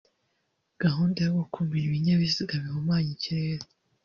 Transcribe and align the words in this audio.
gahunda 0.83 1.19
yo 1.25 1.33
gukumira 1.39 1.83
ibinyabiziga 1.87 2.53
bihumanya 2.63 3.09
ikirere 3.15 3.65